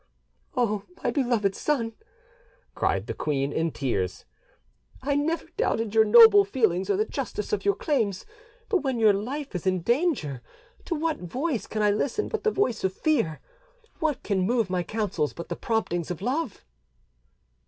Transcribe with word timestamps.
"O 0.57 0.81
my 1.03 1.11
beloved 1.11 1.53
son," 1.55 1.93
cried 2.73 3.05
the 3.05 3.13
queen 3.13 3.53
in 3.53 3.69
tears, 3.69 4.25
"I 5.03 5.13
never 5.13 5.45
doubted 5.57 5.93
your 5.93 6.05
noble 6.05 6.43
feelings 6.43 6.89
or 6.89 6.97
the 6.97 7.05
justice 7.05 7.53
of 7.53 7.63
your 7.65 7.75
claims; 7.75 8.25
but 8.67 8.77
when 8.77 8.99
your 8.99 9.13
life 9.13 9.53
is 9.53 9.67
in 9.67 9.81
danger, 9.81 10.41
to 10.85 10.95
what 10.95 11.19
voice 11.19 11.67
can 11.67 11.83
I 11.83 11.91
listen 11.91 12.29
but 12.29 12.43
the 12.43 12.49
voice 12.49 12.83
of 12.83 12.93
fear? 12.93 13.41
what 13.99 14.23
can 14.23 14.41
move 14.41 14.71
my 14.71 14.81
counsels 14.81 15.33
but 15.33 15.49
the 15.49 15.55
promptings 15.55 16.09
of 16.09 16.19
love?" 16.19 16.65